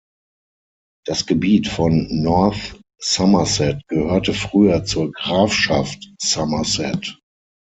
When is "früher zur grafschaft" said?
4.33-6.03